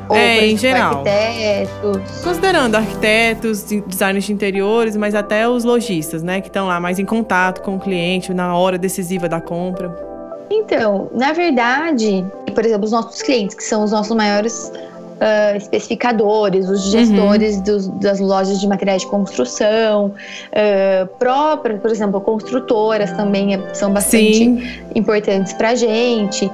Ou, 0.10 0.16
é, 0.16 0.46
em 0.46 0.58
geral. 0.58 1.04
Arquitetos. 1.06 2.22
Considerando 2.24 2.76
arquitetos, 2.76 3.64
designers 3.64 4.26
de 4.26 4.34
interiores, 4.34 4.96
mas 4.96 5.16
até 5.16 5.48
os 5.48 5.64
lojistas, 5.64 6.22
né? 6.22 6.42
Que 6.42 6.48
estão 6.48 6.68
lá 6.68 6.80
mais 6.80 7.00
em 7.00 7.06
contato 7.06 7.62
com 7.62 7.76
o 7.76 7.80
cliente 7.80 8.34
na 8.34 8.56
hora 8.56 8.78
decisiva 8.78 9.28
da 9.28 9.42
compra. 9.42 10.16
Então, 10.50 11.10
na 11.14 11.34
verdade, 11.34 12.24
por 12.54 12.66
exemplo, 12.66 12.86
os 12.86 12.92
nossos 12.92 13.22
clientes, 13.22 13.56
que 13.56 13.64
são 13.64 13.84
os 13.84 13.92
nossos 13.92 14.16
maiores 14.16 14.72
uh, 15.16 15.58
especificadores, 15.58 16.70
os 16.70 16.84
gestores 16.92 17.58
uhum. 17.58 17.64
dos, 17.64 17.88
das 18.00 18.20
lojas 18.20 18.60
de 18.60 18.68
materiais 18.68 19.02
de 19.02 19.08
construção, 19.08 20.08
uh, 20.08 21.08
próprias, 21.18 21.80
por 21.82 21.92
exemplo, 21.92 22.22
construtoras 22.22 23.12
também 23.14 23.60
são 23.74 23.92
bastante 23.92 24.36
Sim. 24.36 24.64
importantes 24.94 25.54
para 25.54 25.70
a 25.70 25.76
gente. 25.76 26.50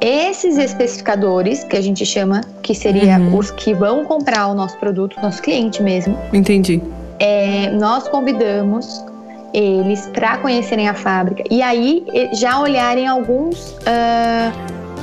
Esses 0.00 0.58
especificadores, 0.58 1.64
que 1.64 1.76
a 1.76 1.80
gente 1.80 2.06
chama, 2.06 2.42
que 2.62 2.74
seria 2.74 3.18
uhum. 3.18 3.36
os 3.36 3.50
que 3.50 3.74
vão 3.74 4.04
comprar 4.04 4.46
o 4.48 4.54
nosso 4.54 4.76
produto, 4.78 5.20
nosso 5.20 5.42
cliente 5.42 5.82
mesmo. 5.82 6.16
Entendi. 6.32 6.80
É, 7.18 7.70
nós 7.70 8.06
convidamos 8.08 9.04
eles 9.52 10.06
para 10.12 10.38
conhecerem 10.38 10.88
a 10.88 10.94
fábrica 10.94 11.42
e 11.50 11.62
aí 11.62 12.04
já 12.34 12.60
olharem 12.60 13.08
alguns 13.08 13.70
uh, 13.70 14.52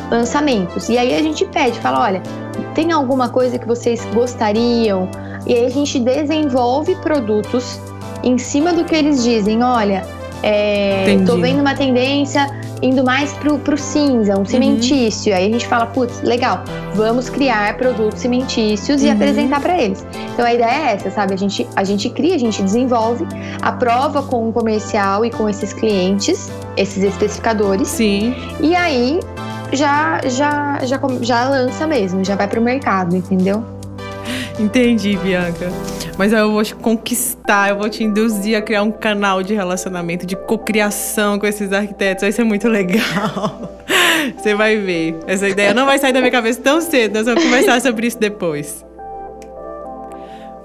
lançamentos. 0.09 0.87
E 0.87 0.97
aí 0.97 1.13
a 1.13 1.21
gente 1.21 1.45
pede, 1.45 1.79
fala, 1.79 2.01
olha, 2.01 2.21
tem 2.73 2.91
alguma 2.91 3.29
coisa 3.29 3.57
que 3.57 3.67
vocês 3.67 4.05
gostariam? 4.13 5.09
E 5.45 5.53
aí 5.53 5.65
a 5.65 5.69
gente 5.69 5.99
desenvolve 5.99 6.95
produtos 6.97 7.79
em 8.23 8.37
cima 8.37 8.71
do 8.71 8.85
que 8.85 8.95
eles 8.95 9.23
dizem. 9.23 9.63
Olha, 9.63 10.05
é, 10.41 11.17
tô 11.25 11.37
vendo 11.37 11.59
uma 11.59 11.75
tendência 11.75 12.47
indo 12.81 13.03
mais 13.03 13.33
pro, 13.33 13.57
pro 13.59 13.77
cinza, 13.77 14.37
um 14.39 14.45
cimentício. 14.45 15.31
Uhum. 15.31 15.37
Aí 15.37 15.47
a 15.47 15.51
gente 15.51 15.67
fala, 15.67 15.85
putz, 15.87 16.21
legal, 16.21 16.63
vamos 16.93 17.29
criar 17.29 17.77
produtos 17.77 18.19
cimentícios 18.19 19.01
uhum. 19.01 19.07
e 19.07 19.11
apresentar 19.11 19.59
para 19.61 19.81
eles. 19.81 20.05
Então 20.33 20.45
a 20.45 20.53
ideia 20.53 20.89
é 20.89 20.93
essa, 20.93 21.11
sabe? 21.11 21.33
A 21.33 21.37
gente, 21.37 21.67
a 21.75 21.83
gente 21.83 22.09
cria, 22.09 22.35
a 22.35 22.39
gente 22.39 22.61
desenvolve, 22.61 23.25
aprova 23.61 24.23
com 24.23 24.49
o 24.49 24.53
comercial 24.53 25.25
e 25.25 25.31
com 25.31 25.49
esses 25.49 25.73
clientes, 25.73 26.49
esses 26.77 27.03
especificadores. 27.03 27.87
Sim. 27.87 28.35
E 28.59 28.75
aí 28.75 29.19
já, 29.73 30.21
já, 30.27 30.79
já, 30.83 30.99
já 31.21 31.49
lança 31.49 31.87
mesmo, 31.87 32.23
já 32.23 32.35
vai 32.35 32.47
pro 32.47 32.61
mercado, 32.61 33.15
entendeu? 33.15 33.74
Entendi, 34.59 35.17
Bianca. 35.17 35.69
Mas 36.17 36.31
eu 36.31 36.51
vou 36.51 36.63
te 36.63 36.73
conquistar, 36.73 37.69
eu 37.69 37.77
vou 37.77 37.89
te 37.89 38.03
induzir 38.03 38.57
a 38.57 38.61
criar 38.61 38.83
um 38.83 38.91
canal 38.91 39.43
de 39.43 39.53
relacionamento, 39.53 40.25
de 40.25 40.35
cocriação 40.35 41.37
com 41.37 41.45
esses 41.45 41.73
arquitetos. 41.73 42.21
Vai 42.21 42.31
ser 42.31 42.43
muito 42.45 42.69
legal. 42.69 43.75
Você 44.37 44.55
vai 44.55 44.77
ver. 44.77 45.17
Essa 45.27 45.49
ideia 45.49 45.73
não 45.73 45.85
vai 45.85 45.99
sair 45.99 46.13
da 46.13 46.19
minha 46.19 46.31
cabeça 46.31 46.61
tão 46.61 46.79
cedo. 46.79 47.15
Nós 47.15 47.25
vamos 47.25 47.43
conversar 47.43 47.81
sobre 47.81 48.07
isso 48.07 48.17
depois. 48.17 48.85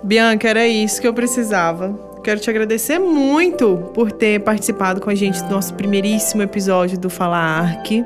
Bianca, 0.02 0.48
era 0.48 0.66
isso 0.66 1.00
que 1.00 1.06
eu 1.06 1.12
precisava. 1.12 1.98
Quero 2.22 2.38
te 2.38 2.50
agradecer 2.50 2.98
muito 2.98 3.90
por 3.94 4.12
ter 4.12 4.40
participado 4.40 5.00
com 5.00 5.10
a 5.10 5.14
gente 5.14 5.42
do 5.42 5.50
nosso 5.50 5.74
primeiríssimo 5.74 6.42
episódio 6.42 6.98
do 6.98 7.08
Fala 7.08 7.38
Arc, 7.38 8.04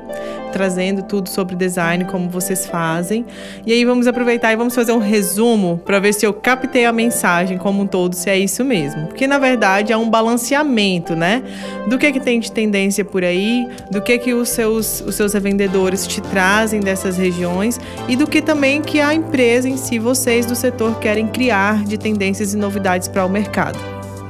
trazendo 0.55 1.03
tudo 1.03 1.27
sobre 1.27 1.53
design, 1.53 2.05
como 2.05 2.29
vocês 2.29 2.65
fazem. 2.65 3.25
E 3.65 3.73
aí 3.73 3.83
vamos 3.83 4.07
aproveitar 4.07 4.53
e 4.53 4.55
vamos 4.55 4.73
fazer 4.73 4.93
um 4.93 4.99
resumo 4.99 5.81
para 5.83 5.99
ver 5.99 6.13
se 6.13 6.25
eu 6.25 6.33
captei 6.33 6.85
a 6.85 6.93
mensagem 6.93 7.57
como 7.57 7.83
um 7.83 7.85
todo, 7.85 8.13
se 8.13 8.29
é 8.29 8.39
isso 8.39 8.63
mesmo. 8.63 9.07
Porque 9.07 9.27
na 9.27 9.37
verdade 9.37 9.91
é 9.91 9.97
um 9.97 10.09
balanceamento, 10.09 11.13
né? 11.13 11.43
Do 11.89 11.97
que 11.97 12.09
que 12.09 12.21
tem 12.21 12.39
de 12.39 12.49
tendência 12.53 13.03
por 13.03 13.21
aí, 13.21 13.67
do 13.91 14.01
que 14.01 14.17
que 14.17 14.33
os 14.33 14.47
seus 14.47 15.01
os 15.01 15.15
seus 15.15 15.33
revendedores 15.33 16.07
te 16.07 16.21
trazem 16.21 16.79
dessas 16.79 17.17
regiões 17.17 17.77
e 18.07 18.15
do 18.15 18.25
que 18.25 18.41
também 18.41 18.81
que 18.81 19.01
a 19.01 19.13
empresa 19.13 19.67
em 19.67 19.75
si, 19.75 19.99
vocês 19.99 20.45
do 20.45 20.55
setor 20.55 20.99
querem 20.99 21.27
criar 21.27 21.83
de 21.83 21.97
tendências 21.97 22.53
e 22.53 22.57
novidades 22.57 23.09
para 23.09 23.25
o 23.25 23.29
mercado. 23.29 23.77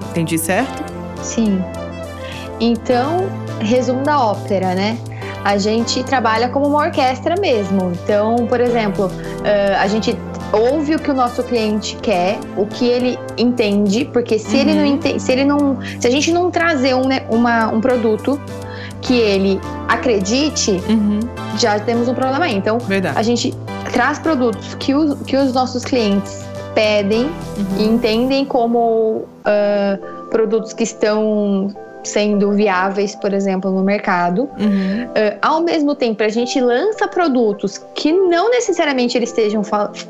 Entendi 0.10 0.40
certo? 0.40 0.84
Sim. 1.22 1.62
Então, 2.60 3.30
resumo 3.60 4.02
da 4.02 4.20
ópera, 4.20 4.74
né? 4.74 4.98
A 5.46 5.58
gente 5.58 6.04
trabalha 6.04 6.50
como 6.50 6.68
uma 6.68 6.80
orquestra 6.80 7.36
mesmo. 7.40 7.94
Então, 8.04 8.48
por 8.48 8.60
exemplo, 8.60 9.12
a 9.80 9.88
gente 9.88 10.18
ouve 10.52 10.96
o 10.96 11.00
que 11.00 11.12
o 11.12 11.14
nosso 11.14 11.44
cliente 11.44 11.96
quer, 12.02 12.40
o 12.58 12.66
que 12.66 12.88
ele 12.88 13.20
entende, 13.38 14.06
porque 14.06 14.40
se 14.40 14.56
uhum. 14.56 14.62
ele 14.62 14.74
não 14.74 14.82
uhum. 14.82 14.94
entende, 14.96 15.22
se 15.22 15.32
ele 15.32 15.46
não, 15.46 15.78
se 16.00 16.08
a 16.08 16.10
gente 16.10 16.32
não 16.32 16.50
trazer 16.50 16.96
um, 16.96 17.08
né, 17.08 17.26
uma, 17.30 17.68
um 17.68 17.82
produto 17.82 18.40
que 19.02 19.14
ele 19.14 19.60
acredite, 19.88 20.72
uhum. 20.90 21.20
já 21.58 21.80
temos 21.80 22.08
um 22.08 22.14
problema 22.14 22.46
aí. 22.46 22.56
Então, 22.56 22.80
Verdade. 22.80 23.18
a 23.18 23.22
gente 23.22 23.54
traz 23.92 24.18
produtos 24.18 24.76
que 24.76 24.96
os, 24.96 25.22
que 25.22 25.38
os 25.38 25.54
nossos 25.54 25.84
clientes 25.84 26.44
pedem 26.74 27.26
uhum. 27.26 27.78
e 27.78 27.84
entendem 27.86 28.46
como 28.46 29.26
uh, 29.46 30.28
produtos 30.30 30.74
que 30.74 30.84
estão 30.84 31.74
sendo 32.06 32.52
viáveis, 32.52 33.16
por 33.16 33.34
exemplo, 33.34 33.72
no 33.72 33.84
mercado. 33.84 34.50
Uhum. 34.58 35.06
Uh, 35.06 35.38
ao 35.42 35.62
mesmo 35.62 35.96
tempo, 35.96 36.24
a 36.24 36.30
gente 36.30 36.60
lança 36.60 37.08
produtos 37.08 37.78
que 37.94 38.12
não 38.12 38.50
necessariamente 38.50 39.18
eles, 39.18 39.30
estejam 39.30 39.62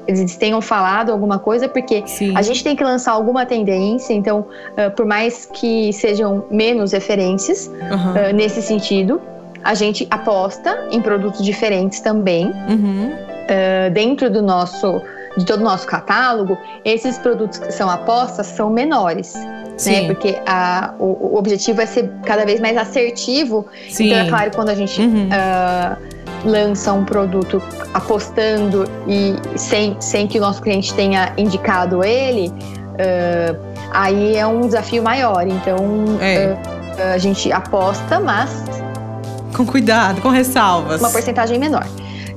eles 0.07 0.35
tenham 0.35 0.61
falado 0.61 1.11
alguma 1.11 1.39
coisa, 1.39 1.67
porque 1.67 2.03
Sim. 2.05 2.35
a 2.35 2.41
gente 2.41 2.63
tem 2.63 2.75
que 2.75 2.83
lançar 2.83 3.11
alguma 3.11 3.45
tendência, 3.45 4.13
então, 4.13 4.39
uh, 4.77 4.91
por 4.95 5.05
mais 5.05 5.45
que 5.45 5.91
sejam 5.93 6.45
menos 6.49 6.91
referências 6.91 7.67
uhum. 7.67 8.29
uh, 8.29 8.33
nesse 8.33 8.61
sentido, 8.61 9.21
a 9.63 9.73
gente 9.73 10.07
aposta 10.11 10.87
em 10.91 11.01
produtos 11.01 11.43
diferentes 11.43 11.99
também. 11.99 12.53
Uhum. 12.69 13.13
dentro 13.93 14.29
do 14.29 14.41
nosso 14.41 15.01
de 15.37 15.45
todo 15.45 15.61
o 15.61 15.63
nosso 15.63 15.85
catálogo, 15.85 16.57
esses 16.83 17.17
produtos 17.17 17.59
que 17.59 17.71
são 17.71 17.89
apostas 17.89 18.47
são 18.47 18.69
menores. 18.69 19.33
Né? 19.85 20.07
Porque 20.07 20.39
a, 20.45 20.93
o, 20.99 21.33
o, 21.33 21.37
objetivo 21.37 21.81
é 21.81 21.85
ser 21.85 22.09
cada 22.23 22.45
vez 22.45 22.59
mais 22.59 22.77
assertivo. 22.77 23.65
Sim. 23.89 24.07
Então, 24.07 24.19
é 24.19 24.29
claro, 24.29 24.51
quando 24.55 24.69
a 24.69 24.75
gente 24.75 25.01
uhum. 25.01 25.27
uh, 25.27 26.49
lança 26.49 26.93
um 26.93 27.03
produto 27.03 27.61
apostando 27.93 28.85
e 29.07 29.35
sem, 29.57 29.97
sem 29.99 30.27
que 30.27 30.37
o 30.37 30.41
nosso 30.41 30.61
cliente 30.61 30.93
tenha 30.93 31.33
indicado 31.37 32.03
ele, 32.03 32.49
uh, 32.49 33.59
aí 33.91 34.35
é 34.35 34.47
um 34.47 34.61
desafio 34.61 35.03
maior. 35.03 35.45
Então, 35.47 35.77
é. 36.21 36.55
uh, 36.55 37.13
a 37.13 37.17
gente 37.17 37.51
aposta, 37.51 38.19
mas. 38.19 38.63
Com 39.55 39.65
cuidado, 39.65 40.21
com 40.21 40.29
ressalvas. 40.29 41.01
Uma 41.01 41.09
porcentagem 41.09 41.59
menor. 41.59 41.85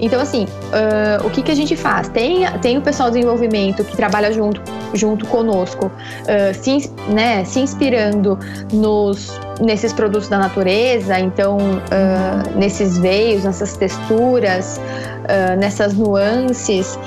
Então, 0.00 0.20
assim, 0.20 0.44
uh, 0.44 1.26
o 1.26 1.30
que, 1.30 1.42
que 1.42 1.50
a 1.50 1.54
gente 1.54 1.76
faz? 1.76 2.08
Tem, 2.08 2.46
tem 2.60 2.78
o 2.78 2.82
pessoal 2.82 3.10
do 3.10 3.14
desenvolvimento 3.14 3.84
que 3.84 3.96
trabalha 3.96 4.32
junto, 4.32 4.62
junto 4.94 5.26
conosco, 5.26 5.86
uh, 5.86 6.54
se, 6.54 6.90
né, 7.08 7.44
se 7.44 7.60
inspirando 7.60 8.38
nos, 8.72 9.38
nesses 9.60 9.92
produtos 9.92 10.28
da 10.28 10.38
natureza, 10.38 11.18
então, 11.18 11.56
uh, 11.58 12.58
nesses 12.58 12.98
veios, 12.98 13.44
nessas 13.44 13.76
texturas, 13.76 14.80
nessas 15.58 15.92
nuances 15.92 16.98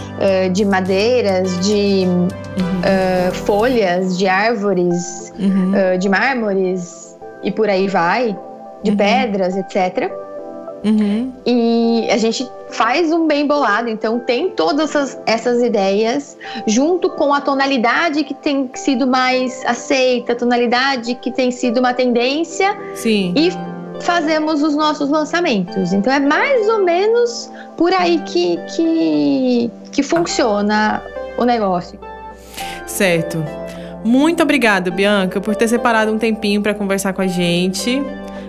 de 0.54 0.64
madeiras, 0.64 1.60
de 1.66 2.06
uhum. 2.06 3.32
folhas, 3.34 4.16
de 4.16 4.28
árvores, 4.28 5.34
uhum. 5.40 5.98
de 5.98 6.08
mármores 6.08 7.18
e 7.42 7.52
por 7.52 7.68
aí 7.68 7.88
vai, 7.88 8.38
de 8.84 8.92
uhum. 8.92 8.98
pedras, 8.98 9.58
etc. 9.58 10.12
Uhum. 10.84 11.32
E 11.46 12.08
a 12.10 12.18
gente 12.18 12.50
faz 12.70 13.12
um 13.12 13.28
bem 13.28 13.46
bolado, 13.46 13.90
então 13.90 14.20
tem 14.20 14.50
todas 14.50 14.90
essas, 14.90 15.20
essas 15.26 15.62
ideias, 15.62 16.38
junto 16.66 17.10
com 17.10 17.34
a 17.34 17.42
tonalidade 17.42 18.24
que 18.24 18.34
tem 18.34 18.70
sido 18.74 19.06
mais 19.06 19.64
aceita, 19.66 20.34
a 20.34 20.36
tonalidade 20.36 21.16
que 21.16 21.32
tem 21.32 21.52
sido 21.52 21.80
uma 21.80 21.94
tendência. 21.94 22.76
Sim. 22.96 23.34
E 23.38 23.52
fazemos 24.02 24.64
os 24.64 24.76
nossos 24.76 25.10
lançamentos. 25.10 25.94
Então 25.94 26.12
é 26.12 26.20
mais 26.20 26.68
ou 26.68 26.84
menos 26.84 27.52
por 27.78 27.94
aí 27.94 28.20
que, 28.26 28.58
que, 28.76 29.72
que 29.92 30.04
funciona 30.04 31.02
o 31.38 31.46
negócio. 31.46 32.00
Certo. 32.86 33.44
Muito 34.04 34.42
obrigada, 34.42 34.90
Bianca, 34.90 35.40
por 35.40 35.56
ter 35.56 35.68
separado 35.68 36.12
um 36.12 36.18
tempinho 36.18 36.62
para 36.62 36.74
conversar 36.74 37.14
com 37.14 37.22
a 37.22 37.28
gente. 37.28 38.02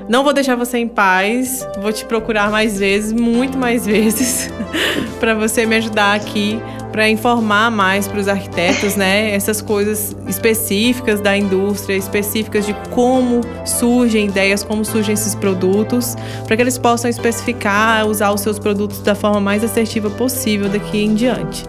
Não 0.08 0.24
vou 0.24 0.32
deixar 0.32 0.56
você 0.56 0.78
em 0.78 0.88
paz. 0.88 1.66
Vou 1.80 1.92
te 1.92 2.04
procurar 2.04 2.50
mais 2.50 2.78
vezes, 2.78 3.12
muito 3.12 3.56
mais 3.56 3.86
vezes, 3.86 4.50
para 5.20 5.34
você 5.34 5.64
me 5.66 5.76
ajudar 5.76 6.14
aqui, 6.14 6.60
para 6.90 7.08
informar 7.08 7.70
mais 7.70 8.06
para 8.06 8.20
os 8.20 8.28
arquitetos, 8.28 8.96
né? 8.96 9.34
Essas 9.34 9.62
coisas 9.62 10.14
específicas 10.28 11.20
da 11.20 11.36
indústria, 11.36 11.96
específicas 11.96 12.66
de 12.66 12.74
como 12.90 13.40
surgem 13.64 14.26
ideias, 14.26 14.62
como 14.62 14.84
surgem 14.84 15.14
esses 15.14 15.34
produtos, 15.34 16.16
para 16.46 16.56
que 16.56 16.62
eles 16.62 16.76
possam 16.76 17.08
especificar, 17.08 18.06
usar 18.06 18.32
os 18.32 18.40
seus 18.40 18.58
produtos 18.58 19.00
da 19.00 19.14
forma 19.14 19.40
mais 19.40 19.64
assertiva 19.64 20.10
possível 20.10 20.68
daqui 20.68 21.02
em 21.02 21.14
diante. 21.14 21.64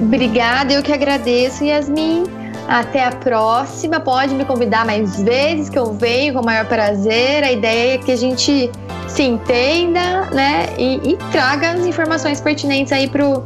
Obrigada, 0.00 0.72
eu 0.72 0.82
que 0.82 0.92
agradeço, 0.92 1.64
Yasmin. 1.64 2.37
Até 2.68 3.02
a 3.02 3.10
próxima. 3.10 3.98
Pode 3.98 4.34
me 4.34 4.44
convidar 4.44 4.84
mais 4.84 5.22
vezes, 5.22 5.70
que 5.70 5.78
eu 5.78 5.94
venho 5.94 6.34
com 6.34 6.40
o 6.40 6.44
maior 6.44 6.66
prazer. 6.66 7.42
A 7.42 7.50
ideia 7.50 7.94
é 7.94 7.98
que 7.98 8.12
a 8.12 8.16
gente 8.16 8.70
se 9.08 9.22
entenda, 9.22 10.26
né? 10.26 10.66
E, 10.76 11.12
e 11.12 11.16
traga 11.32 11.70
as 11.70 11.86
informações 11.86 12.42
pertinentes 12.42 12.92
aí 12.92 13.08
pro, 13.08 13.42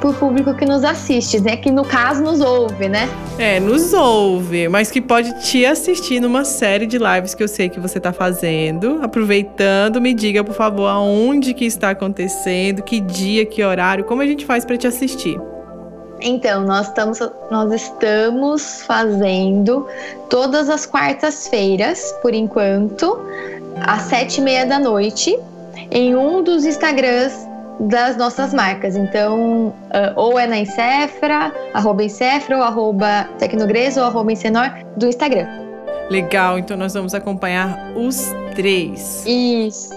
pro 0.00 0.14
público 0.14 0.54
que 0.54 0.64
nos 0.64 0.84
assiste, 0.84 1.40
né? 1.40 1.56
Que 1.56 1.70
no 1.72 1.84
caso 1.84 2.22
nos 2.22 2.40
ouve, 2.40 2.88
né? 2.88 3.08
É, 3.38 3.58
nos 3.58 3.92
ouve, 3.92 4.68
mas 4.68 4.88
que 4.88 5.00
pode 5.00 5.32
te 5.42 5.66
assistir 5.66 6.20
numa 6.20 6.44
série 6.44 6.86
de 6.86 6.96
lives 6.96 7.34
que 7.34 7.42
eu 7.42 7.48
sei 7.48 7.68
que 7.68 7.80
você 7.80 7.98
está 7.98 8.12
fazendo. 8.12 9.00
Aproveitando, 9.02 10.00
me 10.00 10.14
diga, 10.14 10.44
por 10.44 10.54
favor, 10.54 10.86
aonde 10.86 11.54
que 11.54 11.64
está 11.64 11.90
acontecendo, 11.90 12.82
que 12.82 13.00
dia, 13.00 13.44
que 13.44 13.64
horário, 13.64 14.04
como 14.04 14.22
a 14.22 14.26
gente 14.26 14.46
faz 14.46 14.64
para 14.64 14.76
te 14.76 14.86
assistir. 14.86 15.40
Então, 16.22 16.64
nós 16.64 16.88
estamos, 16.88 17.18
nós 17.50 17.72
estamos 17.72 18.82
fazendo 18.82 19.86
todas 20.28 20.68
as 20.68 20.84
quartas-feiras, 20.84 22.14
por 22.20 22.34
enquanto, 22.34 23.18
às 23.86 24.02
sete 24.02 24.40
e 24.40 24.44
meia 24.44 24.66
da 24.66 24.78
noite, 24.78 25.38
em 25.90 26.14
um 26.14 26.42
dos 26.42 26.64
Instagrams 26.64 27.48
das 27.80 28.16
nossas 28.16 28.52
marcas. 28.52 28.96
Então, 28.96 29.68
uh, 29.68 30.12
ou 30.14 30.38
é 30.38 30.46
na 30.46 30.58
Encefra, 30.58 31.52
arroba 31.72 32.04
Encefra, 32.04 32.58
ou 32.58 32.62
arroba 32.62 33.28
Tecnogres, 33.38 33.96
ou 33.96 34.04
arroba 34.04 34.32
Encenor, 34.32 34.70
do 34.96 35.06
Instagram. 35.06 35.46
Legal, 36.10 36.58
então 36.58 36.76
nós 36.76 36.92
vamos 36.92 37.14
acompanhar 37.14 37.92
os 37.96 38.34
três. 38.60 39.24
Isso. 39.26 39.88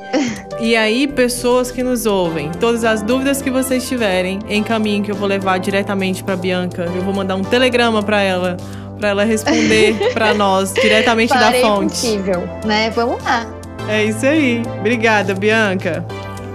E 0.61 0.73
aí, 0.73 1.05
pessoas 1.05 1.69
que 1.69 1.83
nos 1.83 2.05
ouvem, 2.05 2.49
todas 2.61 2.85
as 2.85 3.01
dúvidas 3.01 3.41
que 3.41 3.51
vocês 3.51 3.87
tiverem, 3.89 4.39
encaminhem 4.49 5.03
que 5.03 5.11
eu 5.11 5.15
vou 5.15 5.27
levar 5.27 5.57
diretamente 5.57 6.23
para 6.23 6.37
Bianca. 6.37 6.83
Eu 6.95 7.01
vou 7.01 7.13
mandar 7.13 7.35
um 7.35 7.43
telegrama 7.43 8.01
para 8.01 8.21
ela, 8.21 8.55
para 8.97 9.09
ela 9.09 9.23
responder 9.25 9.95
para 10.13 10.33
nós 10.33 10.73
diretamente 10.73 11.33
Farei 11.33 11.61
da 11.61 11.67
fonte. 11.67 11.89
possível, 11.89 12.47
né? 12.63 12.89
Vamos 12.91 13.21
lá. 13.21 13.45
É 13.89 14.05
isso 14.05 14.25
aí. 14.25 14.61
Obrigada, 14.79 15.33
Bianca. 15.33 16.05